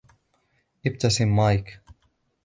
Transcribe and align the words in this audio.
ابتسم 0.85 1.29
مايك. 1.35 1.79